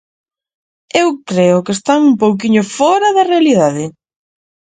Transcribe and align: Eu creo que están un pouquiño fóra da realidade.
Eu 1.01 1.07
creo 1.29 1.57
que 1.65 1.75
están 1.77 1.99
un 2.09 2.15
pouquiño 2.23 2.63
fóra 2.77 3.09
da 3.17 3.23
realidade. 3.31 3.85